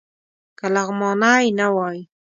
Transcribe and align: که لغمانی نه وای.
که 0.57 0.65
لغمانی 0.75 1.45
نه 1.59 1.67
وای. 1.75 1.99